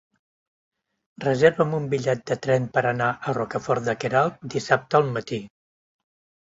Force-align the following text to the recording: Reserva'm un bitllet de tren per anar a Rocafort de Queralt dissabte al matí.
Reserva'm 1.25 1.75
un 1.81 1.85
bitllet 1.93 2.25
de 2.31 2.39
tren 2.47 2.67
per 2.79 2.83
anar 2.95 3.11
a 3.13 3.37
Rocafort 3.41 3.89
de 3.91 3.97
Queralt 4.07 4.43
dissabte 4.57 5.03
al 5.03 5.17
matí. 5.19 5.45